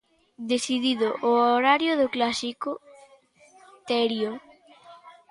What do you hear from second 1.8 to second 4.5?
do clásico, Terio.